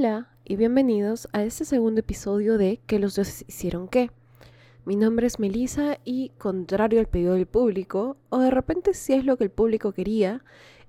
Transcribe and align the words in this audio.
Hola 0.00 0.28
y 0.46 0.56
bienvenidos 0.56 1.28
a 1.34 1.42
este 1.42 1.66
segundo 1.66 2.00
episodio 2.00 2.56
de 2.56 2.80
¿Qué 2.86 2.98
los 2.98 3.16
dioses 3.16 3.44
hicieron 3.46 3.86
qué? 3.86 4.10
Mi 4.86 4.96
nombre 4.96 5.26
es 5.26 5.38
Melissa 5.38 5.98
y, 6.06 6.30
contrario 6.38 7.00
al 7.00 7.06
pedido 7.06 7.34
del 7.34 7.44
público, 7.44 8.16
o 8.30 8.38
de 8.38 8.50
repente 8.50 8.94
si 8.94 9.12
es 9.12 9.26
lo 9.26 9.36
que 9.36 9.44
el 9.44 9.50
público 9.50 9.92
quería, 9.92 10.42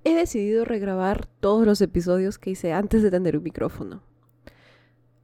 he 0.05 0.16
decidido 0.16 0.63
regrabar 0.63 1.26
todos 1.26 1.66
los 1.66 1.82
episodios 1.82 2.39
que 2.39 2.52
hice 2.52 2.71
antes 2.71 3.04
de 3.04 3.12
tener 3.12 3.35
un 3.35 3.44
micrófono. 3.44 4.02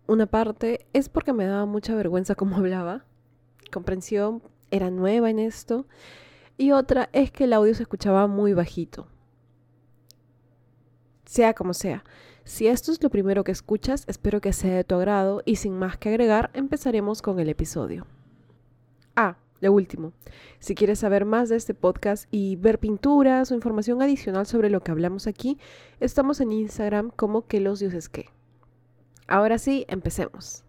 Una 0.05 0.25
parte 0.25 0.85
es 0.91 1.07
porque 1.07 1.31
me 1.31 1.45
daba 1.45 1.65
mucha 1.65 1.95
vergüenza 1.95 2.35
cómo 2.35 2.57
hablaba, 2.57 3.05
comprensión, 3.71 4.43
era 4.69 4.91
nueva 4.91 5.29
en 5.29 5.39
esto, 5.39 5.87
y 6.57 6.71
otra 6.71 7.07
es 7.13 7.31
que 7.31 7.45
el 7.45 7.53
audio 7.53 7.73
se 7.73 7.83
escuchaba 7.83 8.27
muy 8.27 8.51
bajito. 8.51 9.07
Sea 11.23 11.53
como 11.53 11.73
sea, 11.73 12.03
si 12.47 12.67
esto 12.67 12.93
es 12.93 13.03
lo 13.03 13.09
primero 13.09 13.43
que 13.43 13.51
escuchas, 13.51 14.05
espero 14.07 14.39
que 14.39 14.53
sea 14.53 14.77
de 14.77 14.85
tu 14.85 14.95
agrado 14.95 15.43
y 15.43 15.57
sin 15.57 15.77
más 15.77 15.97
que 15.97 16.07
agregar, 16.07 16.49
empezaremos 16.53 17.21
con 17.21 17.41
el 17.41 17.49
episodio. 17.49 18.07
Ah, 19.17 19.35
lo 19.59 19.73
último, 19.73 20.13
si 20.59 20.73
quieres 20.73 20.99
saber 20.99 21.25
más 21.25 21.49
de 21.49 21.57
este 21.57 21.73
podcast 21.73 22.25
y 22.31 22.55
ver 22.55 22.79
pinturas 22.79 23.51
o 23.51 23.55
información 23.55 24.01
adicional 24.01 24.45
sobre 24.45 24.69
lo 24.69 24.79
que 24.79 24.91
hablamos 24.91 25.27
aquí, 25.27 25.57
estamos 25.99 26.39
en 26.39 26.53
Instagram 26.53 27.11
como 27.13 27.45
que 27.45 27.59
los 27.59 27.79
dioses 27.81 28.07
que. 28.07 28.29
Ahora 29.27 29.57
sí, 29.57 29.85
empecemos. 29.89 30.63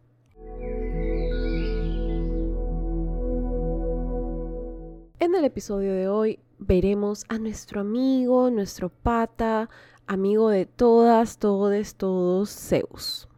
En 5.20 5.34
el 5.36 5.44
episodio 5.44 5.92
de 5.92 6.08
hoy 6.08 6.40
veremos 6.58 7.24
a 7.28 7.38
nuestro 7.38 7.80
amigo, 7.80 8.50
nuestro 8.50 8.88
pata, 8.88 9.70
amigo 10.08 10.48
de 10.48 10.66
todas, 10.66 11.38
todes, 11.38 11.94
todos, 11.94 12.50
Zeus. 12.50 13.28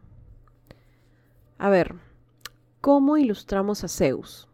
A 1.57 1.69
ver, 1.69 1.95
¿cómo 2.79 3.17
ilustramos 3.17 3.83
a 3.83 3.87
Zeus? 3.87 4.47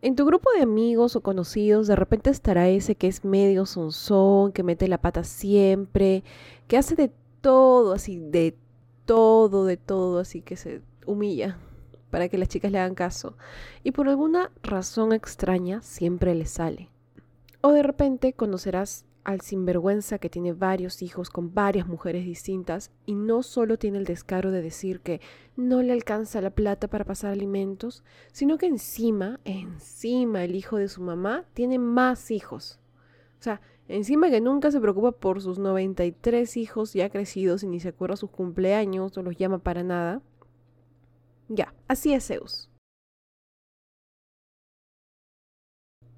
En 0.00 0.14
tu 0.14 0.24
grupo 0.24 0.48
de 0.52 0.62
amigos 0.62 1.16
o 1.16 1.22
conocidos 1.22 1.88
de 1.88 1.96
repente 1.96 2.30
estará 2.30 2.68
ese 2.68 2.94
que 2.94 3.08
es 3.08 3.24
medio 3.24 3.66
sonzón, 3.66 4.52
que 4.52 4.62
mete 4.62 4.86
la 4.86 4.98
pata 4.98 5.24
siempre, 5.24 6.22
que 6.68 6.78
hace 6.78 6.94
de 6.94 7.10
todo, 7.40 7.92
así, 7.92 8.18
de 8.18 8.56
todo, 9.04 9.64
de 9.64 9.76
todo, 9.76 10.20
así 10.20 10.40
que 10.40 10.56
se 10.56 10.82
humilla 11.04 11.58
para 12.10 12.28
que 12.28 12.38
las 12.38 12.48
chicas 12.48 12.70
le 12.70 12.78
hagan 12.78 12.94
caso. 12.94 13.36
Y 13.82 13.90
por 13.90 14.08
alguna 14.08 14.52
razón 14.62 15.12
extraña 15.12 15.82
siempre 15.82 16.34
le 16.36 16.46
sale. 16.46 16.90
O 17.60 17.72
de 17.72 17.82
repente 17.82 18.34
conocerás 18.34 19.04
al 19.28 19.42
sinvergüenza 19.42 20.18
que 20.18 20.30
tiene 20.30 20.54
varios 20.54 21.02
hijos 21.02 21.28
con 21.28 21.52
varias 21.52 21.86
mujeres 21.86 22.24
distintas 22.24 22.90
y 23.04 23.14
no 23.14 23.42
solo 23.42 23.76
tiene 23.76 23.98
el 23.98 24.06
descaro 24.06 24.50
de 24.50 24.62
decir 24.62 25.00
que 25.00 25.20
no 25.54 25.82
le 25.82 25.92
alcanza 25.92 26.40
la 26.40 26.48
plata 26.48 26.88
para 26.88 27.04
pasar 27.04 27.32
alimentos, 27.32 28.04
sino 28.32 28.56
que 28.56 28.64
encima, 28.64 29.38
encima 29.44 30.44
el 30.44 30.54
hijo 30.54 30.78
de 30.78 30.88
su 30.88 31.02
mamá 31.02 31.44
tiene 31.52 31.78
más 31.78 32.30
hijos. 32.30 32.80
O 33.38 33.42
sea, 33.42 33.60
encima 33.86 34.30
que 34.30 34.40
nunca 34.40 34.70
se 34.70 34.80
preocupa 34.80 35.12
por 35.12 35.42
sus 35.42 35.58
93 35.58 36.56
hijos 36.56 36.94
ya 36.94 37.10
crecidos 37.10 37.62
y 37.62 37.66
ni 37.66 37.80
se 37.80 37.88
acuerda 37.90 38.16
sus 38.16 38.30
cumpleaños 38.30 39.18
o 39.18 39.22
los 39.22 39.36
llama 39.36 39.58
para 39.58 39.82
nada. 39.82 40.22
Ya, 41.48 41.74
así 41.86 42.14
es 42.14 42.28
Zeus. 42.28 42.70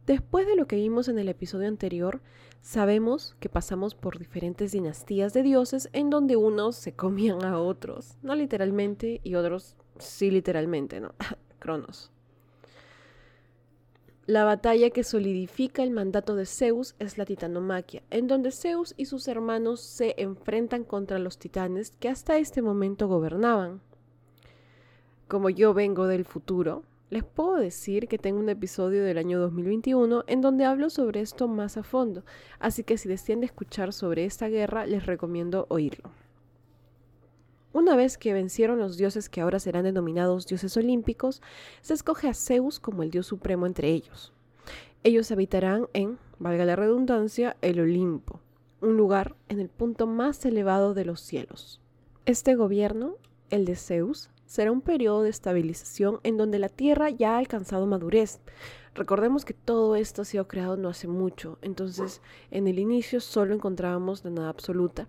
Después 0.06 0.46
de 0.46 0.56
lo 0.56 0.66
que 0.66 0.76
vimos 0.76 1.08
en 1.08 1.18
el 1.18 1.28
episodio 1.28 1.68
anterior, 1.68 2.20
sabemos 2.60 3.36
que 3.40 3.48
pasamos 3.48 3.94
por 3.94 4.18
diferentes 4.18 4.72
dinastías 4.72 5.32
de 5.32 5.42
dioses 5.42 5.88
en 5.92 6.10
donde 6.10 6.36
unos 6.36 6.76
se 6.76 6.92
comían 6.92 7.44
a 7.44 7.58
otros, 7.58 8.16
no 8.22 8.34
literalmente, 8.34 9.20
y 9.24 9.34
otros 9.34 9.76
sí 9.98 10.30
literalmente, 10.30 11.00
¿no? 11.00 11.14
Cronos. 11.58 12.10
La 14.26 14.44
batalla 14.44 14.90
que 14.90 15.02
solidifica 15.02 15.82
el 15.82 15.90
mandato 15.90 16.36
de 16.36 16.46
Zeus 16.46 16.94
es 17.00 17.18
la 17.18 17.24
titanomaquia, 17.24 18.04
en 18.10 18.28
donde 18.28 18.52
Zeus 18.52 18.94
y 18.96 19.06
sus 19.06 19.26
hermanos 19.26 19.80
se 19.80 20.14
enfrentan 20.18 20.84
contra 20.84 21.18
los 21.18 21.38
titanes 21.38 21.96
que 21.98 22.08
hasta 22.08 22.38
este 22.38 22.62
momento 22.62 23.08
gobernaban. 23.08 23.80
Como 25.26 25.50
yo 25.50 25.74
vengo 25.74 26.06
del 26.06 26.24
futuro, 26.24 26.84
les 27.10 27.24
puedo 27.24 27.56
decir 27.56 28.06
que 28.06 28.18
tengo 28.18 28.38
un 28.38 28.48
episodio 28.48 29.04
del 29.04 29.18
año 29.18 29.40
2021 29.40 30.24
en 30.28 30.40
donde 30.40 30.64
hablo 30.64 30.90
sobre 30.90 31.20
esto 31.20 31.48
más 31.48 31.76
a 31.76 31.82
fondo, 31.82 32.24
así 32.60 32.84
que 32.84 32.96
si 32.96 33.08
desean 33.08 33.42
escuchar 33.42 33.92
sobre 33.92 34.24
esta 34.24 34.48
guerra, 34.48 34.86
les 34.86 35.06
recomiendo 35.06 35.66
oírlo. 35.68 36.10
Una 37.72 37.96
vez 37.96 38.16
que 38.16 38.32
vencieron 38.32 38.78
los 38.78 38.96
dioses 38.96 39.28
que 39.28 39.40
ahora 39.40 39.58
serán 39.58 39.84
denominados 39.84 40.46
dioses 40.46 40.76
olímpicos, 40.76 41.42
se 41.82 41.94
escoge 41.94 42.28
a 42.28 42.34
Zeus 42.34 42.80
como 42.80 43.02
el 43.02 43.10
dios 43.10 43.26
supremo 43.26 43.66
entre 43.66 43.88
ellos. 43.90 44.32
Ellos 45.02 45.30
habitarán 45.32 45.88
en, 45.92 46.18
valga 46.38 46.64
la 46.64 46.76
redundancia, 46.76 47.56
el 47.60 47.80
Olimpo, 47.80 48.40
un 48.80 48.96
lugar 48.96 49.34
en 49.48 49.60
el 49.60 49.68
punto 49.68 50.06
más 50.06 50.44
elevado 50.44 50.94
de 50.94 51.04
los 51.04 51.20
cielos. 51.20 51.80
Este 52.26 52.54
gobierno, 52.54 53.16
el 53.50 53.64
de 53.64 53.76
Zeus, 53.76 54.30
será 54.50 54.72
un 54.72 54.80
periodo 54.80 55.22
de 55.22 55.30
estabilización 55.30 56.18
en 56.24 56.36
donde 56.36 56.58
la 56.58 56.68
Tierra 56.68 57.08
ya 57.08 57.36
ha 57.36 57.38
alcanzado 57.38 57.86
madurez. 57.86 58.40
Recordemos 58.96 59.44
que 59.44 59.54
todo 59.54 59.94
esto 59.94 60.22
ha 60.22 60.24
sido 60.24 60.48
creado 60.48 60.76
no 60.76 60.88
hace 60.88 61.06
mucho, 61.06 61.58
entonces 61.62 62.20
en 62.50 62.66
el 62.66 62.80
inicio 62.80 63.20
solo 63.20 63.54
encontrábamos 63.54 64.24
la 64.24 64.30
nada 64.32 64.48
absoluta. 64.48 65.06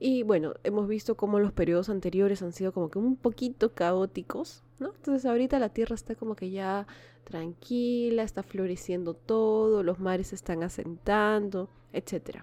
Y 0.00 0.22
bueno, 0.22 0.54
hemos 0.64 0.88
visto 0.88 1.18
cómo 1.18 1.38
los 1.38 1.52
periodos 1.52 1.90
anteriores 1.90 2.40
han 2.40 2.52
sido 2.52 2.72
como 2.72 2.88
que 2.90 2.98
un 2.98 3.16
poquito 3.16 3.74
caóticos, 3.74 4.64
¿no? 4.78 4.94
Entonces 4.94 5.26
ahorita 5.26 5.58
la 5.58 5.68
Tierra 5.68 5.94
está 5.94 6.14
como 6.14 6.34
que 6.34 6.48
ya 6.48 6.86
tranquila, 7.24 8.22
está 8.22 8.42
floreciendo 8.42 9.12
todo, 9.12 9.82
los 9.82 10.00
mares 10.00 10.28
se 10.28 10.34
están 10.34 10.62
asentando, 10.62 11.68
etc. 11.92 12.38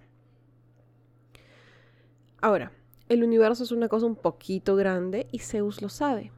Ahora, 2.40 2.72
el 3.10 3.24
universo 3.24 3.64
es 3.64 3.72
una 3.72 3.88
cosa 3.88 4.06
un 4.06 4.16
poquito 4.16 4.76
grande 4.76 5.28
y 5.32 5.40
Zeus 5.40 5.82
lo 5.82 5.90
sabe. 5.90 6.32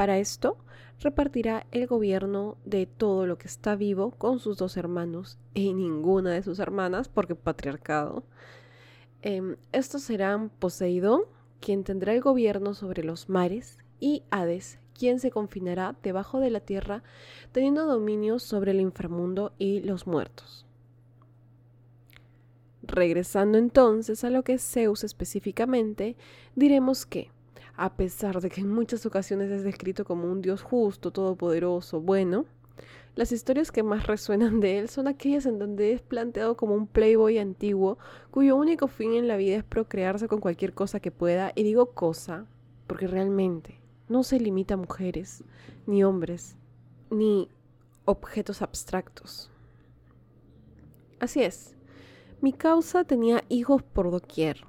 Para 0.00 0.16
esto, 0.16 0.56
repartirá 1.00 1.66
el 1.72 1.86
gobierno 1.86 2.56
de 2.64 2.86
todo 2.86 3.26
lo 3.26 3.36
que 3.36 3.48
está 3.48 3.76
vivo 3.76 4.12
con 4.12 4.38
sus 4.38 4.56
dos 4.56 4.78
hermanos 4.78 5.36
y 5.52 5.74
ninguna 5.74 6.30
de 6.30 6.42
sus 6.42 6.58
hermanas, 6.58 7.10
porque 7.10 7.34
patriarcado. 7.34 8.24
Em, 9.20 9.56
estos 9.72 10.00
serán 10.00 10.48
Poseidón, 10.48 11.24
quien 11.60 11.84
tendrá 11.84 12.14
el 12.14 12.22
gobierno 12.22 12.72
sobre 12.72 13.04
los 13.04 13.28
mares, 13.28 13.76
y 14.00 14.22
Hades, 14.30 14.78
quien 14.98 15.20
se 15.20 15.30
confinará 15.30 15.94
debajo 16.02 16.40
de 16.40 16.48
la 16.48 16.60
tierra, 16.60 17.02
teniendo 17.52 17.84
dominio 17.84 18.38
sobre 18.38 18.70
el 18.70 18.80
inframundo 18.80 19.52
y 19.58 19.80
los 19.80 20.06
muertos. 20.06 20.64
Regresando 22.82 23.58
entonces 23.58 24.24
a 24.24 24.30
lo 24.30 24.44
que 24.44 24.54
es 24.54 24.62
Zeus 24.62 25.04
específicamente, 25.04 26.16
diremos 26.56 27.04
que, 27.04 27.30
a 27.80 27.94
pesar 27.94 28.42
de 28.42 28.50
que 28.50 28.60
en 28.60 28.68
muchas 28.68 29.06
ocasiones 29.06 29.50
es 29.50 29.64
descrito 29.64 30.04
como 30.04 30.30
un 30.30 30.42
dios 30.42 30.60
justo, 30.60 31.12
todopoderoso, 31.12 31.98
bueno, 31.98 32.44
las 33.14 33.32
historias 33.32 33.72
que 33.72 33.82
más 33.82 34.06
resuenan 34.06 34.60
de 34.60 34.78
él 34.78 34.90
son 34.90 35.08
aquellas 35.08 35.46
en 35.46 35.58
donde 35.58 35.94
es 35.94 36.02
planteado 36.02 36.58
como 36.58 36.74
un 36.74 36.86
playboy 36.86 37.38
antiguo 37.38 37.96
cuyo 38.30 38.56
único 38.56 38.86
fin 38.86 39.14
en 39.14 39.28
la 39.28 39.38
vida 39.38 39.56
es 39.56 39.64
procrearse 39.64 40.28
con 40.28 40.40
cualquier 40.40 40.74
cosa 40.74 41.00
que 41.00 41.10
pueda, 41.10 41.52
y 41.54 41.62
digo 41.62 41.92
cosa, 41.92 42.44
porque 42.86 43.06
realmente 43.06 43.80
no 44.10 44.24
se 44.24 44.38
limita 44.38 44.74
a 44.74 44.76
mujeres, 44.76 45.42
ni 45.86 46.04
hombres, 46.04 46.58
ni 47.10 47.48
objetos 48.04 48.60
abstractos. 48.60 49.50
Así 51.18 51.42
es, 51.42 51.76
mi 52.42 52.52
causa 52.52 53.04
tenía 53.04 53.42
hijos 53.48 53.82
por 53.82 54.10
doquier. 54.10 54.66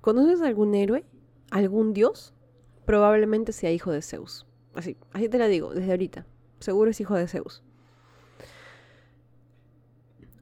¿Conoces 0.00 0.40
algún 0.40 0.74
héroe? 0.74 1.04
¿Algún 1.50 1.92
dios? 1.92 2.34
Probablemente 2.84 3.52
sea 3.52 3.72
hijo 3.72 3.92
de 3.92 4.02
Zeus. 4.02 4.46
Así, 4.74 4.96
así 5.12 5.28
te 5.28 5.38
la 5.38 5.48
digo, 5.48 5.74
desde 5.74 5.90
ahorita. 5.90 6.26
Seguro 6.60 6.90
es 6.90 7.00
hijo 7.00 7.14
de 7.14 7.28
Zeus. 7.28 7.62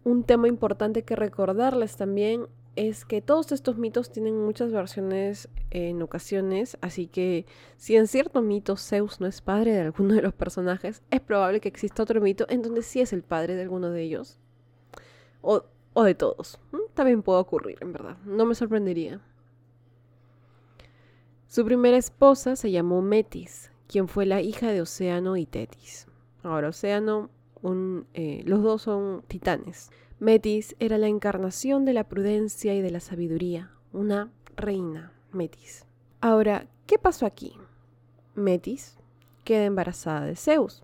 Un 0.04 0.24
tema 0.24 0.48
importante 0.48 1.02
que 1.02 1.16
recordarles 1.16 1.96
también 1.96 2.46
es 2.76 3.04
que 3.04 3.20
todos 3.20 3.52
estos 3.52 3.76
mitos 3.76 4.12
tienen 4.12 4.38
muchas 4.44 4.70
versiones 4.70 5.48
en 5.70 6.00
ocasiones, 6.00 6.78
así 6.80 7.08
que 7.08 7.44
si 7.76 7.96
en 7.96 8.06
cierto 8.06 8.40
mito 8.40 8.76
Zeus 8.76 9.20
no 9.20 9.26
es 9.26 9.40
padre 9.40 9.72
de 9.72 9.80
alguno 9.80 10.14
de 10.14 10.22
los 10.22 10.32
personajes, 10.32 11.02
es 11.10 11.20
probable 11.20 11.60
que 11.60 11.68
exista 11.68 12.04
otro 12.04 12.20
mito 12.20 12.46
en 12.48 12.62
donde 12.62 12.82
sí 12.82 13.00
es 13.00 13.12
el 13.12 13.22
padre 13.22 13.56
de 13.56 13.62
alguno 13.62 13.90
de 13.90 14.02
ellos. 14.02 14.38
O 15.42 15.64
o 15.98 16.04
de 16.04 16.14
todos. 16.14 16.60
Mm, 16.70 16.94
también 16.94 17.22
puede 17.22 17.40
ocurrir, 17.40 17.76
en 17.80 17.92
verdad. 17.92 18.16
No 18.24 18.46
me 18.46 18.54
sorprendería. 18.54 19.20
Su 21.48 21.64
primera 21.64 21.96
esposa 21.96 22.56
se 22.56 22.70
llamó 22.70 23.00
Metis, 23.00 23.72
quien 23.86 24.06
fue 24.06 24.26
la 24.26 24.42
hija 24.42 24.70
de 24.70 24.82
Océano 24.82 25.38
y 25.38 25.46
Tetis. 25.46 26.06
Ahora, 26.42 26.68
Océano, 26.68 27.30
eh, 28.12 28.42
los 28.44 28.62
dos 28.62 28.82
son 28.82 29.22
titanes. 29.28 29.90
Metis 30.18 30.76
era 30.78 30.98
la 30.98 31.06
encarnación 31.06 31.86
de 31.86 31.94
la 31.94 32.04
prudencia 32.04 32.74
y 32.74 32.82
de 32.82 32.90
la 32.90 33.00
sabiduría, 33.00 33.70
una 33.94 34.30
reina, 34.56 35.14
Metis. 35.32 35.86
Ahora, 36.20 36.66
¿qué 36.86 36.98
pasó 36.98 37.24
aquí? 37.24 37.54
Metis 38.34 38.98
queda 39.44 39.64
embarazada 39.64 40.26
de 40.26 40.36
Zeus. 40.36 40.82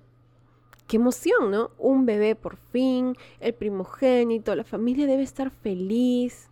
Qué 0.87 0.97
emoción, 0.97 1.51
¿no? 1.51 1.73
Un 1.77 2.07
bebé 2.07 2.37
por 2.37 2.57
fin, 2.57 3.17
el 3.39 3.53
primogénito, 3.53 4.55
la 4.55 4.65
familia 4.65 5.07
debe 5.07 5.25
estar 5.25 5.51
feliz. 5.51 6.49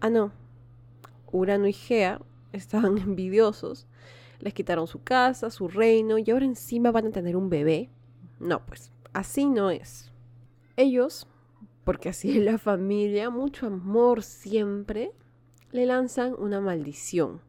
Ah, 0.00 0.10
no. 0.10 0.30
Urano 1.32 1.66
y 1.66 1.72
Gea 1.72 2.20
estaban 2.52 2.98
envidiosos. 2.98 3.86
Les 4.40 4.54
quitaron 4.54 4.86
su 4.86 5.02
casa, 5.02 5.50
su 5.50 5.68
reino 5.68 6.18
y 6.18 6.30
ahora 6.30 6.44
encima 6.44 6.90
van 6.90 7.06
a 7.08 7.10
tener 7.10 7.36
un 7.36 7.50
bebé. 7.50 7.90
No, 8.38 8.64
pues 8.64 8.92
así 9.12 9.46
no 9.46 9.70
es. 9.70 10.12
Ellos, 10.76 11.26
porque 11.84 12.10
así 12.10 12.38
es 12.38 12.44
la 12.44 12.58
familia, 12.58 13.30
mucho 13.30 13.66
amor 13.66 14.22
siempre, 14.22 15.10
le 15.72 15.86
lanzan 15.86 16.34
una 16.38 16.60
maldición 16.60 17.40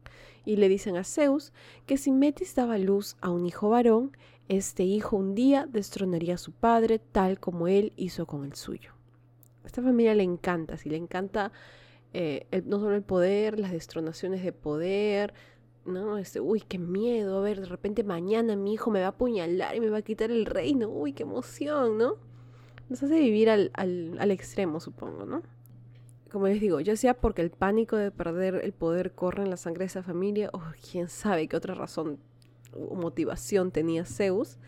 y 0.44 0.56
le 0.56 0.68
dicen 0.68 0.96
a 0.96 1.04
Zeus 1.04 1.52
que 1.86 1.96
si 1.96 2.10
Metis 2.10 2.54
daba 2.54 2.78
luz 2.78 3.16
a 3.20 3.30
un 3.30 3.46
hijo 3.46 3.68
varón, 3.70 4.16
este 4.48 4.82
hijo 4.82 5.16
un 5.16 5.34
día 5.34 5.66
destronaría 5.70 6.34
a 6.34 6.38
su 6.38 6.52
padre 6.52 6.98
tal 6.98 7.38
como 7.38 7.68
él 7.68 7.92
hizo 7.96 8.26
con 8.26 8.44
el 8.44 8.54
suyo. 8.54 8.92
A 9.62 9.66
esta 9.66 9.82
familia 9.82 10.14
le 10.14 10.24
encanta, 10.24 10.76
si 10.76 10.90
le 10.90 10.96
encanta 10.96 11.52
eh, 12.12 12.46
no 12.66 12.80
solo 12.80 12.96
el 12.96 13.02
poder, 13.02 13.58
las 13.58 13.72
destronaciones 13.72 14.42
de 14.42 14.52
poder, 14.52 15.34
¿no? 15.84 16.18
Este, 16.18 16.40
uy, 16.40 16.60
qué 16.60 16.78
miedo, 16.78 17.38
a 17.38 17.42
ver, 17.42 17.60
de 17.60 17.66
repente 17.66 18.04
mañana 18.04 18.56
mi 18.56 18.74
hijo 18.74 18.90
me 18.90 19.00
va 19.00 19.06
a 19.06 19.10
apuñalar 19.10 19.74
y 19.76 19.80
me 19.80 19.90
va 19.90 19.98
a 19.98 20.02
quitar 20.02 20.30
el 20.30 20.46
reino, 20.46 20.88
uy, 20.88 21.12
qué 21.12 21.22
emoción, 21.22 21.98
¿no? 21.98 22.16
Nos 22.88 23.02
hace 23.02 23.18
vivir 23.18 23.48
al, 23.50 23.70
al, 23.74 24.16
al 24.18 24.30
extremo, 24.30 24.80
supongo, 24.80 25.24
¿no? 25.24 25.42
Como 26.30 26.46
les 26.46 26.60
digo, 26.60 26.80
ya 26.80 26.96
sea 26.96 27.14
porque 27.14 27.42
el 27.42 27.50
pánico 27.50 27.96
de 27.96 28.10
perder 28.10 28.60
el 28.64 28.72
poder 28.72 29.12
corre 29.12 29.42
en 29.42 29.50
la 29.50 29.56
sangre 29.56 29.80
de 29.80 29.86
esa 29.86 30.02
familia, 30.02 30.50
o 30.52 30.60
quién 30.90 31.08
sabe 31.08 31.48
qué 31.48 31.56
otra 31.56 31.74
razón 31.74 32.18
o 32.72 32.94
motivación 32.94 33.70
tenía 33.70 34.04
Zeus, 34.04 34.58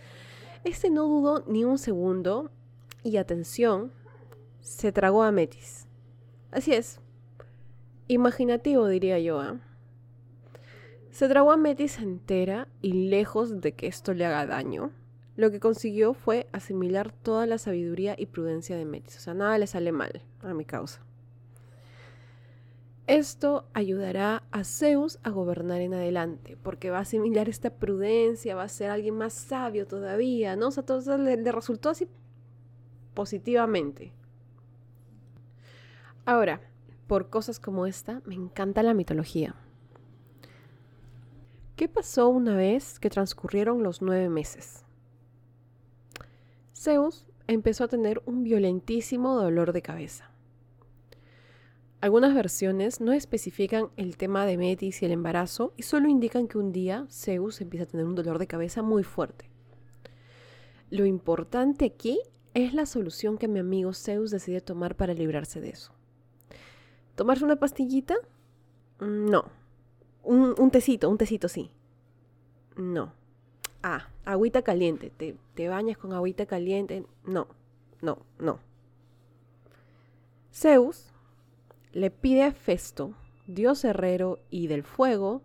este 0.64 0.90
no 0.90 1.06
dudó 1.06 1.44
ni 1.46 1.64
un 1.64 1.78
segundo 1.78 2.50
y 3.02 3.16
atención, 3.16 3.92
se 4.60 4.92
tragó 4.92 5.22
a 5.22 5.32
Metis. 5.32 5.86
Así 6.52 6.72
es. 6.72 7.01
Imaginativo, 8.08 8.86
diría 8.88 9.18
yo. 9.18 9.42
¿eh? 9.42 9.58
Se 11.10 11.28
tragó 11.28 11.52
a 11.52 11.56
Metis 11.56 11.98
entera 11.98 12.68
y 12.80 13.08
lejos 13.08 13.60
de 13.60 13.72
que 13.72 13.86
esto 13.86 14.14
le 14.14 14.24
haga 14.26 14.46
daño, 14.46 14.92
lo 15.36 15.50
que 15.50 15.60
consiguió 15.60 16.14
fue 16.14 16.46
asimilar 16.52 17.12
toda 17.12 17.46
la 17.46 17.58
sabiduría 17.58 18.14
y 18.18 18.26
prudencia 18.26 18.76
de 18.76 18.84
Metis. 18.84 19.16
O 19.16 19.20
sea, 19.20 19.34
nada 19.34 19.58
le 19.58 19.66
sale 19.66 19.92
mal 19.92 20.22
a 20.40 20.52
mi 20.54 20.64
causa. 20.64 21.02
Esto 23.06 23.66
ayudará 23.74 24.44
a 24.52 24.64
Zeus 24.64 25.18
a 25.22 25.30
gobernar 25.30 25.80
en 25.80 25.94
adelante, 25.94 26.56
porque 26.62 26.90
va 26.90 26.98
a 26.98 27.02
asimilar 27.02 27.48
esta 27.48 27.70
prudencia, 27.70 28.54
va 28.54 28.62
a 28.62 28.68
ser 28.68 28.90
alguien 28.90 29.16
más 29.16 29.32
sabio 29.32 29.86
todavía, 29.86 30.54
¿no? 30.54 30.68
O 30.68 30.70
sea, 30.70 30.84
todo 30.84 30.98
eso 30.98 31.18
le 31.18 31.52
resultó 31.52 31.90
así 31.90 32.08
positivamente. 33.12 34.12
Ahora, 36.24 36.60
por 37.12 37.28
cosas 37.28 37.60
como 37.60 37.84
esta, 37.84 38.22
me 38.24 38.34
encanta 38.34 38.82
la 38.82 38.94
mitología. 38.94 39.54
¿Qué 41.76 41.86
pasó 41.86 42.30
una 42.30 42.56
vez 42.56 42.98
que 42.98 43.10
transcurrieron 43.10 43.82
los 43.82 44.00
nueve 44.00 44.30
meses? 44.30 44.86
Zeus 46.74 47.26
empezó 47.48 47.84
a 47.84 47.88
tener 47.88 48.22
un 48.24 48.44
violentísimo 48.44 49.34
dolor 49.34 49.74
de 49.74 49.82
cabeza. 49.82 50.30
Algunas 52.00 52.34
versiones 52.34 53.02
no 53.02 53.12
especifican 53.12 53.90
el 53.98 54.16
tema 54.16 54.46
de 54.46 54.56
Metis 54.56 55.02
y 55.02 55.04
el 55.04 55.12
embarazo 55.12 55.74
y 55.76 55.82
solo 55.82 56.08
indican 56.08 56.48
que 56.48 56.56
un 56.56 56.72
día 56.72 57.06
Zeus 57.10 57.60
empieza 57.60 57.84
a 57.84 57.88
tener 57.88 58.06
un 58.06 58.14
dolor 58.14 58.38
de 58.38 58.46
cabeza 58.46 58.80
muy 58.80 59.02
fuerte. 59.02 59.50
Lo 60.88 61.04
importante 61.04 61.84
aquí 61.84 62.18
es 62.54 62.72
la 62.72 62.86
solución 62.86 63.36
que 63.36 63.48
mi 63.48 63.58
amigo 63.58 63.92
Zeus 63.92 64.30
decide 64.30 64.62
tomar 64.62 64.96
para 64.96 65.12
librarse 65.12 65.60
de 65.60 65.68
eso. 65.68 65.92
¿Tomarse 67.14 67.44
una 67.44 67.56
pastillita? 67.56 68.14
Mm, 69.00 69.30
no. 69.30 69.44
Un, 70.22 70.54
un 70.58 70.70
tecito, 70.70 71.08
un 71.10 71.18
tecito 71.18 71.48
sí. 71.48 71.70
No. 72.76 73.12
Ah, 73.82 74.08
agüita 74.24 74.62
caliente. 74.62 75.10
¿Te, 75.10 75.36
¿Te 75.54 75.68
bañas 75.68 75.98
con 75.98 76.12
agüita 76.12 76.46
caliente? 76.46 77.04
No, 77.24 77.48
no, 78.00 78.18
no. 78.38 78.60
Zeus 80.52 81.12
le 81.92 82.10
pide 82.10 82.44
a 82.44 82.52
Festo, 82.52 83.14
dios 83.46 83.84
herrero 83.84 84.38
y 84.50 84.66
del 84.66 84.82
fuego, 84.82 85.42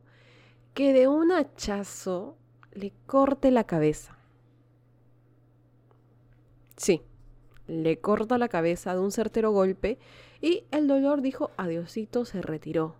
que 0.73 0.93
de 0.93 1.07
un 1.07 1.31
hachazo 1.31 2.37
le 2.71 2.93
corte 3.05 3.51
la 3.51 3.65
cabeza. 3.65 4.17
Sí, 6.75 7.01
le 7.67 7.99
corta 7.99 8.37
la 8.37 8.49
cabeza 8.49 8.93
de 8.93 8.99
un 8.99 9.11
certero 9.11 9.51
golpe 9.51 9.99
y 10.41 10.65
el 10.71 10.87
dolor 10.87 11.21
dijo 11.21 11.51
adiosito, 11.57 12.25
se 12.25 12.41
retiró. 12.41 12.95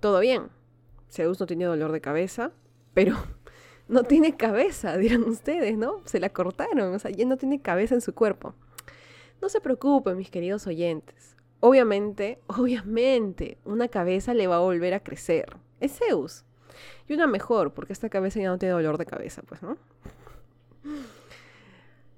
Todo 0.00 0.20
bien, 0.20 0.48
Zeus 1.10 1.38
no 1.40 1.46
tiene 1.46 1.64
dolor 1.64 1.92
de 1.92 2.00
cabeza, 2.00 2.50
pero 2.92 3.16
no 3.88 4.04
tiene 4.04 4.36
cabeza, 4.36 4.96
dirán 4.98 5.22
ustedes, 5.24 5.76
¿no? 5.76 6.02
Se 6.04 6.20
la 6.20 6.30
cortaron, 6.30 6.94
o 6.94 6.98
sea, 6.98 7.10
ya 7.10 7.24
no 7.24 7.36
tiene 7.36 7.60
cabeza 7.60 7.94
en 7.94 8.00
su 8.00 8.14
cuerpo. 8.14 8.54
No 9.40 9.48
se 9.48 9.60
preocupen, 9.60 10.16
mis 10.16 10.30
queridos 10.30 10.66
oyentes. 10.66 11.36
Obviamente, 11.60 12.38
obviamente, 12.46 13.58
una 13.64 13.88
cabeza 13.88 14.34
le 14.34 14.46
va 14.46 14.56
a 14.56 14.60
volver 14.60 14.94
a 14.94 15.00
crecer. 15.00 15.56
Es 15.80 15.98
Zeus. 15.98 16.44
Y 17.06 17.12
una 17.12 17.26
mejor, 17.26 17.72
porque 17.72 17.92
esta 17.92 18.08
cabeza 18.08 18.40
ya 18.40 18.48
no 18.48 18.58
tiene 18.58 18.72
dolor 18.72 18.98
de 18.98 19.06
cabeza, 19.06 19.42
pues, 19.42 19.62
¿no? 19.62 19.76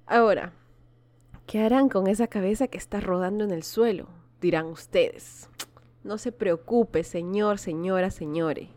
Ahora, 0.05 0.53
¿qué 1.47 1.61
harán 1.61 1.87
con 1.87 2.07
esa 2.07 2.27
cabeza 2.27 2.67
que 2.67 2.77
está 2.77 2.99
rodando 2.99 3.45
en 3.45 3.51
el 3.51 3.63
suelo? 3.63 4.07
Dirán 4.41 4.65
ustedes. 4.65 5.49
No 6.03 6.17
se 6.17 6.33
preocupe, 6.33 7.03
señor, 7.03 7.57
señora, 7.57 8.11
señore. 8.11 8.69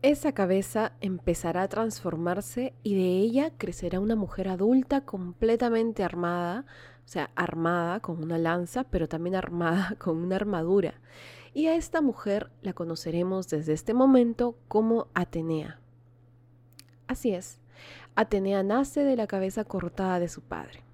Esa 0.00 0.32
cabeza 0.32 0.92
empezará 1.00 1.62
a 1.62 1.68
transformarse 1.68 2.72
y 2.84 2.94
de 2.94 3.18
ella 3.18 3.52
crecerá 3.58 3.98
una 3.98 4.14
mujer 4.14 4.48
adulta 4.48 5.00
completamente 5.00 6.04
armada, 6.04 6.66
o 7.04 7.08
sea, 7.08 7.30
armada 7.34 7.98
con 7.98 8.22
una 8.22 8.38
lanza, 8.38 8.84
pero 8.84 9.08
también 9.08 9.34
armada 9.34 9.96
con 9.98 10.18
una 10.18 10.36
armadura. 10.36 10.94
Y 11.52 11.66
a 11.66 11.74
esta 11.74 12.00
mujer 12.00 12.50
la 12.62 12.74
conoceremos 12.74 13.48
desde 13.48 13.72
este 13.72 13.92
momento 13.92 14.56
como 14.68 15.08
Atenea. 15.14 15.80
Así 17.08 17.34
es, 17.34 17.58
Atenea 18.14 18.62
nace 18.62 19.02
de 19.02 19.16
la 19.16 19.26
cabeza 19.26 19.64
cortada 19.64 20.20
de 20.20 20.28
su 20.28 20.42
padre. 20.42 20.84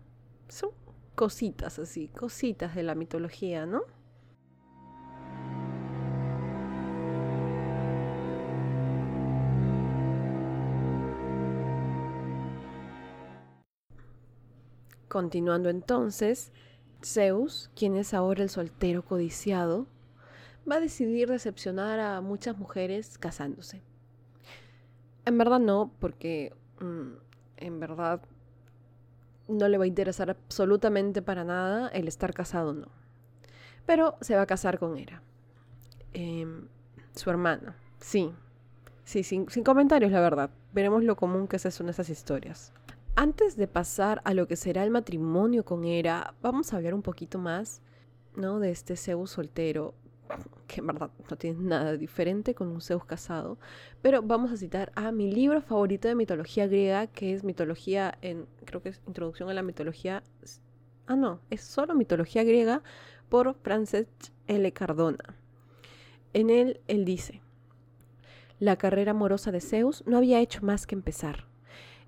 Cositas 1.14 1.78
así, 1.78 2.08
cositas 2.08 2.74
de 2.74 2.82
la 2.82 2.94
mitología, 2.94 3.66
¿no? 3.66 3.82
Continuando 15.08 15.68
entonces, 15.68 16.52
Zeus, 17.04 17.70
quien 17.76 17.94
es 17.96 18.14
ahora 18.14 18.42
el 18.42 18.50
soltero 18.50 19.04
codiciado, 19.04 19.86
va 20.68 20.76
a 20.76 20.80
decidir 20.80 21.28
decepcionar 21.28 22.00
a 22.00 22.20
muchas 22.20 22.58
mujeres 22.58 23.16
casándose. 23.18 23.82
En 25.24 25.38
verdad 25.38 25.60
no, 25.60 25.92
porque 26.00 26.52
mm, 26.80 27.12
en 27.58 27.80
verdad 27.80 28.22
no 29.48 29.68
le 29.68 29.78
va 29.78 29.84
a 29.84 29.88
interesar 29.88 30.30
absolutamente 30.30 31.22
para 31.22 31.44
nada 31.44 31.88
el 31.88 32.08
estar 32.08 32.32
casado, 32.32 32.72
no. 32.72 32.88
Pero 33.86 34.16
se 34.20 34.36
va 34.36 34.42
a 34.42 34.46
casar 34.46 34.78
con 34.78 34.96
Hera, 34.96 35.22
em, 36.12 36.68
su 37.14 37.30
hermana. 37.30 37.76
Sí, 37.98 38.32
sí, 39.04 39.22
sin, 39.22 39.48
sin 39.50 39.64
comentarios, 39.64 40.10
la 40.12 40.20
verdad. 40.20 40.50
Veremos 40.72 41.04
lo 41.04 41.16
común 41.16 41.46
que 41.46 41.56
en 41.56 41.88
esas 41.88 42.08
historias. 42.08 42.72
Antes 43.16 43.56
de 43.56 43.68
pasar 43.68 44.20
a 44.24 44.34
lo 44.34 44.48
que 44.48 44.56
será 44.56 44.82
el 44.82 44.90
matrimonio 44.90 45.64
con 45.64 45.84
Hera, 45.84 46.34
vamos 46.42 46.72
a 46.72 46.76
hablar 46.76 46.94
un 46.94 47.02
poquito 47.02 47.38
más, 47.38 47.80
¿no? 48.34 48.58
De 48.58 48.70
este 48.70 48.96
Zeus 48.96 49.30
soltero, 49.30 49.94
que 50.66 50.80
en 50.80 50.86
verdad 50.86 51.10
no 51.30 51.36
tiene 51.36 51.60
nada 51.60 51.96
diferente 51.96 52.54
con 52.54 52.68
un 52.68 52.80
Zeus 52.80 53.04
casado, 53.04 53.58
pero 54.02 54.22
vamos 54.22 54.52
a 54.52 54.56
citar 54.56 54.92
a 54.94 55.12
mi 55.12 55.30
libro 55.30 55.60
favorito 55.60 56.08
de 56.08 56.14
mitología 56.14 56.66
griega, 56.66 57.06
que 57.06 57.34
es 57.34 57.44
mitología 57.44 58.18
en, 58.22 58.46
creo 58.64 58.82
que 58.82 58.90
es 58.90 59.02
Introducción 59.06 59.48
a 59.50 59.54
la 59.54 59.62
mitología, 59.62 60.22
ah 61.06 61.16
no, 61.16 61.40
es 61.50 61.62
solo 61.62 61.94
mitología 61.94 62.44
griega 62.44 62.82
por 63.28 63.54
Francesc 63.62 64.08
L. 64.46 64.72
Cardona. 64.72 65.36
En 66.32 66.50
él, 66.50 66.80
él 66.88 67.04
dice, 67.04 67.40
la 68.58 68.76
carrera 68.76 69.12
amorosa 69.12 69.52
de 69.52 69.60
Zeus 69.60 70.04
no 70.06 70.16
había 70.16 70.40
hecho 70.40 70.62
más 70.62 70.86
que 70.86 70.94
empezar 70.94 71.46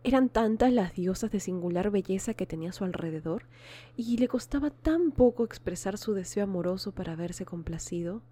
Eran 0.05 0.29
tantas 0.29 0.73
las 0.73 0.95
diosas 0.95 1.33
de 1.33 1.41
singular 1.41 1.91
belleza 1.91 2.35
que 2.35 2.47
tenía 2.47 2.71
a 2.71 2.73
su 2.73 2.85
alrededor, 2.85 3.47
y 3.97 4.19
le 4.19 4.29
costaba 4.29 4.71
tan 4.71 5.11
poco 5.11 5.45
expresar 5.45 5.99
su 5.99 6.15
deseo 6.15 6.45
amoroso 6.45 6.93
para 6.93 7.17
verse 7.17 7.45
complacido, 7.45 8.23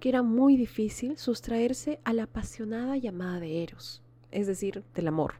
que 0.00 0.08
era 0.08 0.22
muy 0.22 0.56
difícil 0.56 1.16
sustraerse 1.18 2.00
a 2.04 2.12
la 2.12 2.24
apasionada 2.24 2.96
llamada 2.96 3.38
de 3.38 3.62
Eros, 3.62 4.02
es 4.32 4.46
decir, 4.46 4.82
del 4.94 5.08
amor. 5.08 5.34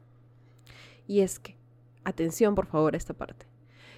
Y 1.07 1.21
es 1.21 1.39
que, 1.39 1.57
atención 2.05 2.55
por 2.55 2.67
favor 2.67 2.93
a 2.93 2.97
esta 2.97 3.13
parte, 3.13 3.45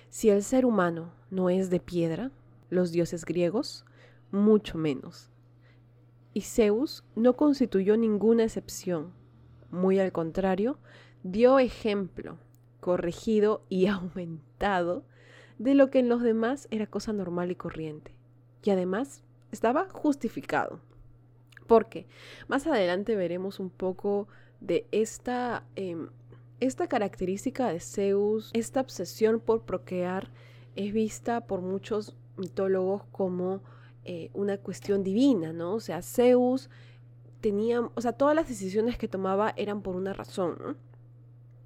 si 0.10 0.30
el 0.30 0.44
ser 0.44 0.66
humano 0.66 1.12
no 1.30 1.50
es 1.50 1.70
de 1.70 1.80
piedra, 1.80 2.32
los 2.70 2.92
dioses 2.92 3.26
griegos, 3.26 3.86
mucho 4.32 4.78
menos. 4.78 5.30
Y 6.34 6.42
Zeus 6.42 7.04
no 7.16 7.36
constituyó 7.36 7.98
ninguna 7.98 8.44
excepción. 8.44 9.14
Muy 9.70 10.00
al 10.00 10.12
contrario, 10.12 10.78
dio 11.24 11.60
ejemplo, 11.60 12.38
corregido 12.80 13.64
y 13.70 13.88
aumentado 13.88 15.04
de 15.58 15.76
lo 15.76 15.90
que 15.90 16.00
en 16.00 16.10
los 16.10 16.22
demás 16.22 16.68
era 16.72 16.88
cosa 16.88 17.14
normal 17.14 17.52
y 17.52 17.56
corriente. 17.56 18.12
Y 18.64 18.70
además 18.70 19.24
estaba 19.52 19.88
justificado. 19.90 20.80
Porque 21.68 22.08
más 22.48 22.68
adelante 22.68 23.16
veremos 23.16 23.60
un 23.60 23.70
poco 23.70 24.28
de 24.60 24.86
esta, 24.92 25.64
em, 25.76 26.10
esta 26.60 26.88
característica 26.88 27.70
de 27.70 27.80
Zeus, 27.80 28.52
esta 28.54 28.82
obsesión 28.82 29.40
por 29.40 29.64
procrear, 29.64 30.30
es 30.76 30.94
vista 30.94 31.42
por 31.42 31.62
muchos 31.62 32.16
mitólogos 32.38 33.04
como 33.12 33.62
eh, 34.06 34.30
una 34.34 34.58
cuestión 34.58 35.04
divina, 35.04 35.54
¿no? 35.54 35.76
O 35.76 35.80
sea, 35.80 36.02
Zeus 36.02 36.70
tenía, 37.40 37.82
o 37.82 38.02
sea, 38.02 38.14
todas 38.14 38.36
las 38.36 38.50
decisiones 38.50 38.98
que 38.98 39.08
tomaba 39.08 39.54
eran 39.56 39.82
por 39.82 39.96
una 39.96 40.14
razón, 40.14 40.58
¿no? 40.60 40.76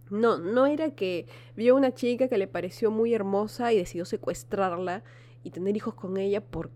No, 0.10 0.38
no 0.38 0.66
era 0.66 0.92
que 0.92 1.28
vio 1.56 1.76
una 1.76 1.94
chica 1.94 2.28
que 2.28 2.38
le 2.38 2.48
pareció 2.48 2.92
muy 2.92 3.14
hermosa 3.14 3.74
y 3.74 3.78
decidió 3.78 4.06
secuestrarla 4.06 5.04
y 5.44 5.52
tener 5.52 5.76
hijos 5.76 5.94
con 5.94 6.18
ella 6.18 6.42
por, 6.42 6.70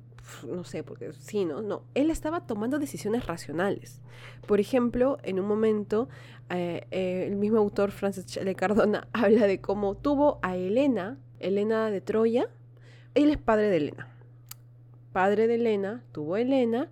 no 0.47 0.63
sé, 0.63 0.83
porque 0.83 1.13
sí, 1.13 1.45
¿no? 1.45 1.61
No, 1.61 1.83
él 1.93 2.09
estaba 2.09 2.45
tomando 2.45 2.79
decisiones 2.79 3.25
racionales. 3.25 4.01
Por 4.47 4.59
ejemplo, 4.59 5.17
en 5.23 5.39
un 5.39 5.47
momento, 5.47 6.09
eh, 6.49 6.87
eh, 6.91 7.25
el 7.27 7.35
mismo 7.35 7.57
autor, 7.57 7.91
Francis 7.91 8.25
Chele 8.25 8.55
Cardona, 8.55 9.07
habla 9.13 9.47
de 9.47 9.61
cómo 9.61 9.95
tuvo 9.95 10.39
a 10.41 10.55
Helena, 10.55 11.17
Helena 11.39 11.89
de 11.89 12.01
Troya, 12.01 12.49
él 13.13 13.29
es 13.31 13.37
padre 13.37 13.69
de 13.69 13.77
Helena. 13.77 14.07
Padre 15.11 15.47
de 15.47 15.55
Helena, 15.55 16.03
tuvo 16.11 16.35
a 16.35 16.41
Helena 16.41 16.89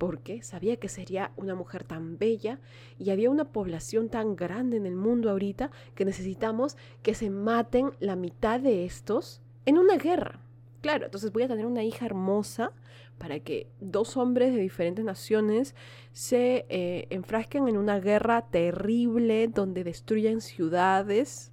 porque 0.00 0.42
sabía 0.42 0.78
que 0.78 0.88
sería 0.88 1.30
una 1.36 1.54
mujer 1.54 1.84
tan 1.84 2.16
bella 2.16 2.58
y 2.98 3.10
había 3.10 3.28
una 3.28 3.52
población 3.52 4.08
tan 4.08 4.34
grande 4.34 4.78
en 4.78 4.86
el 4.86 4.96
mundo 4.96 5.28
ahorita 5.28 5.70
que 5.94 6.06
necesitamos 6.06 6.78
que 7.02 7.12
se 7.12 7.28
maten 7.28 7.90
la 8.00 8.16
mitad 8.16 8.60
de 8.60 8.86
estos 8.86 9.42
en 9.66 9.76
una 9.76 9.98
guerra. 9.98 10.40
Claro, 10.80 11.04
entonces 11.04 11.30
voy 11.32 11.42
a 11.42 11.48
tener 11.48 11.66
una 11.66 11.84
hija 11.84 12.06
hermosa 12.06 12.72
para 13.18 13.40
que 13.40 13.68
dos 13.78 14.16
hombres 14.16 14.54
de 14.54 14.62
diferentes 14.62 15.04
naciones 15.04 15.74
se 16.14 16.64
eh, 16.70 17.06
enfrasquen 17.10 17.68
en 17.68 17.76
una 17.76 18.00
guerra 18.00 18.46
terrible 18.48 19.48
donde 19.48 19.84
destruyan 19.84 20.40
ciudades, 20.40 21.52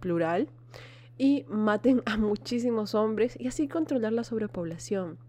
plural, 0.00 0.48
y 1.18 1.44
maten 1.50 2.02
a 2.06 2.16
muchísimos 2.16 2.94
hombres 2.94 3.36
y 3.38 3.46
así 3.46 3.68
controlar 3.68 4.14
la 4.14 4.24
sobrepoblación. 4.24 5.27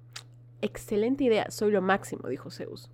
Excelente 0.61 1.23
idea, 1.23 1.49
soy 1.49 1.71
lo 1.71 1.81
máximo, 1.81 2.27
dijo 2.27 2.51
Zeus. 2.51 2.89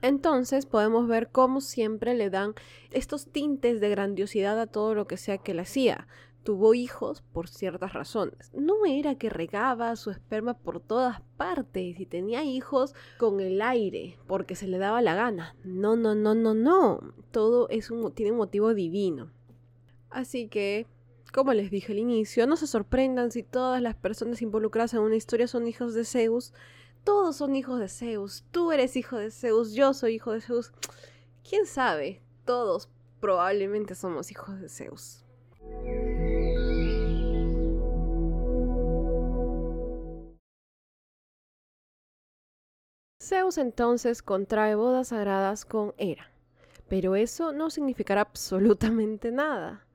Entonces 0.00 0.66
podemos 0.66 1.08
ver 1.08 1.30
cómo 1.30 1.60
siempre 1.60 2.14
le 2.14 2.30
dan 2.30 2.54
estos 2.90 3.26
tintes 3.26 3.80
de 3.80 3.88
grandiosidad 3.88 4.60
a 4.60 4.66
todo 4.66 4.94
lo 4.94 5.06
que 5.06 5.16
sea 5.16 5.38
que 5.38 5.52
él 5.52 5.60
hacía. 5.60 6.06
Tuvo 6.44 6.72
hijos 6.72 7.22
por 7.32 7.48
ciertas 7.48 7.92
razones. 7.92 8.52
No 8.54 8.86
era 8.86 9.16
que 9.16 9.28
regaba 9.28 9.96
su 9.96 10.10
esperma 10.10 10.54
por 10.54 10.80
todas 10.80 11.20
partes 11.36 11.98
y 11.98 12.06
tenía 12.06 12.44
hijos 12.44 12.94
con 13.18 13.40
el 13.40 13.60
aire 13.60 14.18
porque 14.26 14.54
se 14.54 14.68
le 14.68 14.78
daba 14.78 15.02
la 15.02 15.14
gana. 15.14 15.56
No, 15.64 15.96
no, 15.96 16.14
no, 16.14 16.34
no, 16.34 16.54
no. 16.54 17.00
Todo 17.32 17.68
tiene 18.14 18.32
un 18.32 18.38
motivo 18.38 18.72
divino. 18.72 19.32
Así 20.10 20.48
que 20.48 20.86
como 21.32 21.52
les 21.52 21.70
dije 21.70 21.92
al 21.92 21.98
inicio, 21.98 22.46
no 22.46 22.56
se 22.56 22.66
sorprendan 22.66 23.30
si 23.30 23.42
todas 23.42 23.82
las 23.82 23.94
personas 23.94 24.40
involucradas 24.40 24.94
en 24.94 25.00
una 25.00 25.16
historia 25.16 25.46
son 25.46 25.66
hijos 25.66 25.92
de 25.92 26.04
Zeus, 26.04 26.54
todos 27.08 27.36
son 27.36 27.56
hijos 27.56 27.80
de 27.80 27.88
Zeus. 27.88 28.44
Tú 28.50 28.70
eres 28.70 28.94
hijo 28.94 29.16
de 29.16 29.30
Zeus, 29.30 29.72
yo 29.72 29.94
soy 29.94 30.16
hijo 30.16 30.32
de 30.32 30.42
Zeus. 30.42 30.72
¿Quién 31.42 31.64
sabe? 31.64 32.20
Todos 32.44 32.90
probablemente 33.18 33.94
somos 33.94 34.30
hijos 34.30 34.60
de 34.60 34.68
Zeus. 34.68 35.24
Zeus 43.22 43.56
entonces 43.56 44.22
contrae 44.22 44.74
bodas 44.74 45.08
sagradas 45.08 45.64
con 45.64 45.94
Hera, 45.96 46.30
pero 46.88 47.16
eso 47.16 47.52
no 47.52 47.70
significará 47.70 48.20
absolutamente 48.20 49.32
nada. 49.32 49.86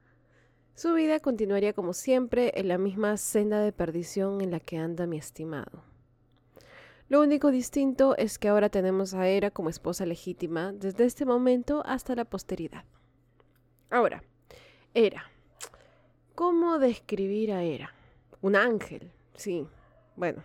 Su 0.74 0.96
vida 0.96 1.20
continuaría 1.20 1.74
como 1.74 1.94
siempre 1.94 2.54
en 2.56 2.70
la 2.70 2.80
misma 2.80 3.18
senda 3.18 3.60
de 3.60 3.72
perdición 3.72 4.42
en 4.42 4.50
la 4.50 4.60
que 4.60 4.80
anda 4.80 5.06
mi 5.06 5.20
estimado. 5.20 5.93
Lo 7.10 7.22
único 7.22 7.52
distinto 7.52 8.16
es 8.18 8.40
que 8.40 8.48
ahora 8.48 8.70
tenemos 8.70 9.14
a 9.14 9.28
Hera 9.28 9.52
como 9.52 9.70
esposa 9.70 10.06
legítima 10.06 10.72
desde 10.74 11.06
este 11.06 11.26
momento 11.26 11.84
hasta 11.86 12.16
la 12.16 12.26
posteridad. 12.26 12.86
Ahora, 13.90 14.24
Hera. 14.94 15.26
¿Cómo 16.36 16.80
describir 16.80 17.52
a 17.52 17.64
Hera? 17.64 17.94
Un 18.42 18.56
ángel, 18.56 19.12
sí. 19.36 19.68
Bueno. 20.16 20.44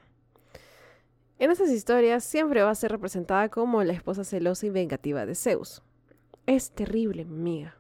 En 1.39 1.51
estas 1.51 1.71
historias 1.71 2.25
siempre 2.25 2.63
va 2.63 2.71
a 2.71 2.75
ser 2.75 2.91
representada 2.91 3.49
como 3.49 3.83
la 3.85 3.93
esposa 3.93 4.25
celosa 4.25 4.67
y 4.67 4.71
vengativa 4.71 5.25
de 5.25 5.35
Zeus. 5.35 5.83
Es 6.47 6.71
terrible, 6.73 7.23
amiga. 7.23 7.77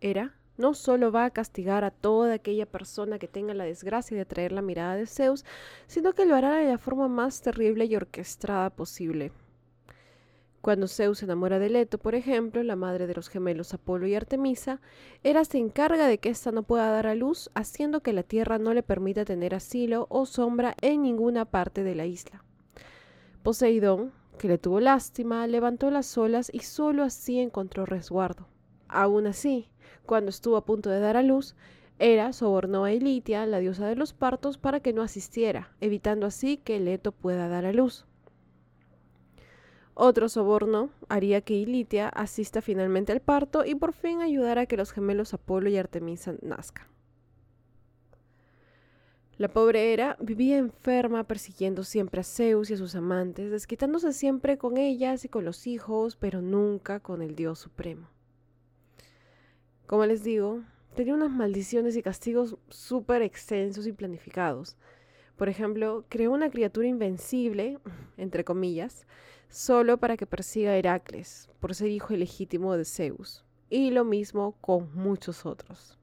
Hera 0.00 0.34
no 0.58 0.74
solo 0.74 1.12
va 1.12 1.24
a 1.24 1.30
castigar 1.30 1.84
a 1.84 1.90
toda 1.90 2.34
aquella 2.34 2.66
persona 2.66 3.18
que 3.18 3.28
tenga 3.28 3.54
la 3.54 3.64
desgracia 3.64 4.16
de 4.16 4.22
atraer 4.22 4.52
la 4.52 4.62
mirada 4.62 4.96
de 4.96 5.06
Zeus, 5.06 5.44
sino 5.86 6.12
que 6.12 6.26
lo 6.26 6.34
hará 6.34 6.56
de 6.56 6.66
la 6.66 6.78
forma 6.78 7.08
más 7.08 7.42
terrible 7.42 7.84
y 7.84 7.96
orquestada 7.96 8.70
posible. 8.70 9.32
Cuando 10.66 10.88
Zeus 10.88 11.18
se 11.18 11.26
enamora 11.26 11.60
de 11.60 11.70
Leto, 11.70 11.96
por 11.96 12.16
ejemplo, 12.16 12.60
la 12.64 12.74
madre 12.74 13.06
de 13.06 13.14
los 13.14 13.28
gemelos 13.28 13.72
Apolo 13.72 14.08
y 14.08 14.16
Artemisa, 14.16 14.80
Hera 15.22 15.44
se 15.44 15.58
encarga 15.58 16.08
de 16.08 16.18
que 16.18 16.30
ésta 16.30 16.50
no 16.50 16.64
pueda 16.64 16.90
dar 16.90 17.06
a 17.06 17.14
luz, 17.14 17.50
haciendo 17.54 18.00
que 18.00 18.12
la 18.12 18.24
tierra 18.24 18.58
no 18.58 18.74
le 18.74 18.82
permita 18.82 19.24
tener 19.24 19.54
asilo 19.54 20.08
o 20.10 20.26
sombra 20.26 20.74
en 20.82 21.02
ninguna 21.02 21.44
parte 21.44 21.84
de 21.84 21.94
la 21.94 22.06
isla. 22.06 22.42
Poseidón, 23.44 24.12
que 24.40 24.48
le 24.48 24.58
tuvo 24.58 24.80
lástima, 24.80 25.46
levantó 25.46 25.92
las 25.92 26.18
olas 26.18 26.50
y 26.52 26.58
solo 26.58 27.04
así 27.04 27.38
encontró 27.38 27.86
resguardo. 27.86 28.48
Aún 28.88 29.28
así, 29.28 29.68
cuando 30.06 30.30
estuvo 30.30 30.56
a 30.56 30.64
punto 30.64 30.88
de 30.88 31.00
dar 31.00 31.16
a 31.16 31.22
luz, 31.22 31.54
Hera 31.98 32.32
sobornó 32.32 32.84
a 32.84 32.92
Elitia, 32.92 33.44
la 33.46 33.58
diosa 33.58 33.86
de 33.86 33.96
los 33.96 34.12
partos, 34.12 34.58
para 34.58 34.80
que 34.80 34.92
no 34.92 35.02
asistiera, 35.02 35.74
evitando 35.80 36.26
así 36.26 36.56
que 36.56 36.80
Leto 36.80 37.12
pueda 37.12 37.48
dar 37.48 37.64
a 37.64 37.72
luz. 37.72 38.06
Otro 39.98 40.28
soborno 40.28 40.90
haría 41.08 41.40
que 41.40 41.54
Ilitia 41.54 42.10
asista 42.10 42.60
finalmente 42.60 43.12
al 43.12 43.20
parto 43.20 43.64
y 43.64 43.74
por 43.74 43.94
fin 43.94 44.20
ayudara 44.20 44.62
a 44.62 44.66
que 44.66 44.76
los 44.76 44.92
gemelos 44.92 45.32
Apolo 45.32 45.70
y 45.70 45.78
Artemisa 45.78 46.34
nazcan. 46.42 46.86
La 49.38 49.48
pobre 49.48 49.92
Hera 49.92 50.18
vivía 50.20 50.58
enferma 50.58 51.24
persiguiendo 51.24 51.82
siempre 51.82 52.20
a 52.20 52.24
Zeus 52.24 52.68
y 52.68 52.74
a 52.74 52.76
sus 52.76 52.94
amantes, 52.94 53.50
desquitándose 53.50 54.12
siempre 54.12 54.58
con 54.58 54.76
ellas 54.76 55.24
y 55.24 55.30
con 55.30 55.46
los 55.46 55.66
hijos, 55.66 56.16
pero 56.16 56.42
nunca 56.42 57.00
con 57.00 57.22
el 57.22 57.34
dios 57.34 57.58
supremo. 57.58 58.15
Como 59.86 60.04
les 60.04 60.24
digo, 60.24 60.62
tenía 60.96 61.14
unas 61.14 61.30
maldiciones 61.30 61.96
y 61.96 62.02
castigos 62.02 62.56
súper 62.68 63.22
extensos 63.22 63.86
y 63.86 63.92
planificados. 63.92 64.76
Por 65.36 65.48
ejemplo, 65.48 66.04
creó 66.08 66.32
una 66.32 66.50
criatura 66.50 66.88
invencible, 66.88 67.78
entre 68.16 68.44
comillas, 68.44 69.06
solo 69.48 69.98
para 69.98 70.16
que 70.16 70.26
persiga 70.26 70.72
a 70.72 70.76
Heracles, 70.76 71.50
por 71.60 71.74
ser 71.74 71.88
hijo 71.88 72.14
ilegítimo 72.14 72.76
de 72.76 72.84
Zeus. 72.84 73.44
Y 73.70 73.90
lo 73.90 74.04
mismo 74.04 74.56
con 74.60 74.92
muchos 74.94 75.46
otros. 75.46 75.98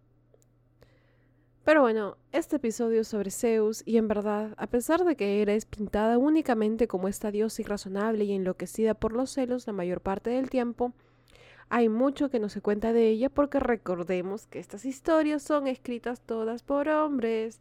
Pero 1.65 1.81
bueno, 1.81 2.17
este 2.33 2.57
episodio 2.57 3.05
sobre 3.05 3.31
Zeus 3.31 3.83
y 3.85 3.97
en 3.97 4.09
verdad, 4.09 4.53
a 4.57 4.67
pesar 4.67 5.05
de 5.05 5.15
que 5.15 5.41
Hera 5.41 5.53
es 5.53 5.65
pintada 5.65 6.17
únicamente 6.17 6.89
como 6.89 7.07
esta 7.07 7.31
diosa 7.31 7.61
irrazonable 7.61 8.25
y 8.25 8.33
enloquecida 8.33 8.93
por 8.93 9.13
los 9.13 9.31
celos 9.31 9.65
la 9.65 9.71
mayor 9.71 10.01
parte 10.01 10.29
del 10.29 10.49
tiempo, 10.49 10.93
hay 11.69 11.89
mucho 11.89 12.29
que 12.29 12.39
no 12.39 12.49
se 12.49 12.61
cuenta 12.61 12.93
de 12.93 13.09
ella 13.09 13.29
porque 13.29 13.59
recordemos 13.59 14.47
que 14.47 14.59
estas 14.59 14.85
historias 14.85 15.43
son 15.43 15.67
escritas 15.67 16.21
todas 16.21 16.63
por 16.63 16.87
hombres. 16.89 17.59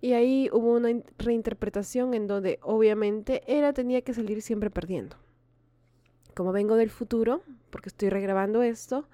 Y 0.00 0.14
ahí 0.14 0.48
hubo 0.52 0.72
una 0.74 0.88
reinterpretación 1.18 2.14
en 2.14 2.26
donde 2.26 2.58
obviamente 2.62 3.42
Hera 3.46 3.72
tenía 3.72 4.02
que 4.02 4.14
salir 4.14 4.42
siempre 4.42 4.70
perdiendo. 4.70 5.16
Como 6.34 6.52
vengo 6.52 6.76
del 6.76 6.90
futuro, 6.90 7.42
porque 7.70 7.88
estoy 7.88 8.08
regrabando 8.08 8.62
esto, 8.62 9.06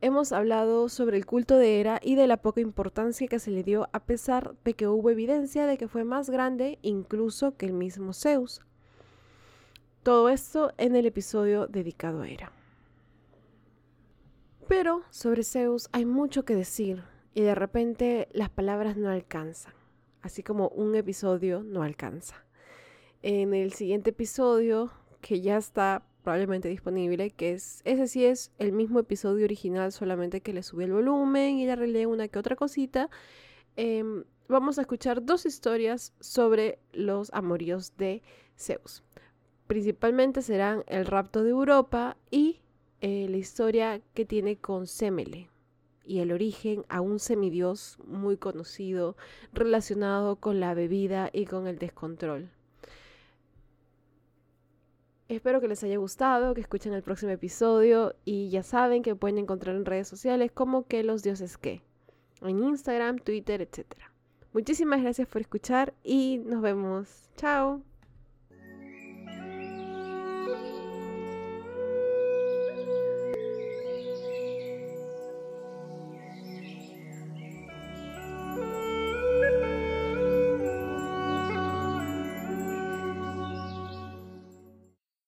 hemos 0.00 0.32
hablado 0.32 0.88
sobre 0.88 1.16
el 1.16 1.26
culto 1.26 1.56
de 1.56 1.78
Hera 1.80 2.00
y 2.02 2.16
de 2.16 2.26
la 2.26 2.38
poca 2.38 2.60
importancia 2.60 3.28
que 3.28 3.38
se 3.38 3.50
le 3.50 3.62
dio 3.62 3.88
a 3.92 4.00
pesar 4.00 4.54
de 4.64 4.74
que 4.74 4.88
hubo 4.88 5.10
evidencia 5.10 5.66
de 5.66 5.78
que 5.78 5.88
fue 5.88 6.04
más 6.04 6.30
grande 6.30 6.78
incluso 6.82 7.56
que 7.56 7.66
el 7.66 7.72
mismo 7.72 8.12
Zeus. 8.12 8.62
Todo 10.02 10.28
esto 10.28 10.72
en 10.78 10.96
el 10.96 11.06
episodio 11.06 11.66
dedicado 11.66 12.22
a 12.22 12.28
Hera. 12.28 12.52
Pero 14.68 15.02
sobre 15.10 15.44
Zeus 15.44 15.88
hay 15.92 16.04
mucho 16.04 16.44
que 16.44 16.56
decir 16.56 17.04
y 17.34 17.42
de 17.42 17.54
repente 17.54 18.28
las 18.32 18.50
palabras 18.50 18.96
no 18.96 19.08
alcanzan, 19.08 19.74
así 20.22 20.42
como 20.42 20.68
un 20.70 20.94
episodio 20.96 21.62
no 21.62 21.84
alcanza. 21.84 22.44
En 23.22 23.54
el 23.54 23.72
siguiente 23.74 24.10
episodio, 24.10 24.90
que 25.20 25.40
ya 25.40 25.56
está 25.56 26.02
probablemente 26.24 26.68
disponible, 26.68 27.30
que 27.30 27.52
es 27.52 27.80
ese 27.84 28.08
sí 28.08 28.24
es 28.24 28.50
el 28.58 28.72
mismo 28.72 28.98
episodio 28.98 29.44
original, 29.44 29.92
solamente 29.92 30.40
que 30.40 30.52
le 30.52 30.64
subí 30.64 30.82
el 30.82 30.92
volumen 30.92 31.58
y 31.58 31.66
le 31.66 31.72
arreglé 31.72 32.06
una 32.06 32.26
que 32.26 32.40
otra 32.40 32.56
cosita. 32.56 33.08
Em, 33.76 34.24
vamos 34.48 34.78
a 34.78 34.80
escuchar 34.80 35.24
dos 35.24 35.46
historias 35.46 36.12
sobre 36.18 36.80
los 36.92 37.32
amoríos 37.32 37.96
de 37.96 38.22
Zeus. 38.58 39.04
Principalmente 39.68 40.42
serán 40.42 40.82
el 40.88 41.06
rapto 41.06 41.44
de 41.44 41.50
Europa 41.50 42.16
y 42.32 42.60
eh, 43.00 43.26
la 43.28 43.36
historia 43.36 44.00
que 44.14 44.24
tiene 44.24 44.56
con 44.56 44.86
Semele 44.86 45.48
y 46.04 46.20
el 46.20 46.32
origen 46.32 46.84
a 46.88 47.00
un 47.00 47.18
semidios 47.18 47.98
muy 48.06 48.36
conocido 48.36 49.16
relacionado 49.52 50.36
con 50.36 50.60
la 50.60 50.74
bebida 50.74 51.30
y 51.32 51.46
con 51.46 51.66
el 51.66 51.78
descontrol. 51.78 52.50
Espero 55.28 55.60
que 55.60 55.66
les 55.66 55.82
haya 55.82 55.96
gustado, 55.96 56.54
que 56.54 56.60
escuchen 56.60 56.92
el 56.92 57.02
próximo 57.02 57.32
episodio 57.32 58.14
y 58.24 58.48
ya 58.48 58.62
saben 58.62 59.02
que 59.02 59.16
pueden 59.16 59.38
encontrar 59.38 59.74
en 59.74 59.84
redes 59.84 60.06
sociales 60.06 60.52
como 60.52 60.86
que 60.86 61.02
los 61.02 61.24
dioses 61.24 61.58
que, 61.58 61.82
en 62.42 62.62
Instagram, 62.62 63.18
Twitter, 63.18 63.60
etc. 63.60 63.86
Muchísimas 64.52 65.02
gracias 65.02 65.26
por 65.26 65.40
escuchar 65.40 65.94
y 66.04 66.38
nos 66.38 66.62
vemos. 66.62 67.28
Chao. 67.36 67.82